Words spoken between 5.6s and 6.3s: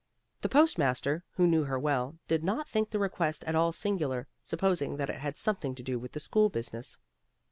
to do with the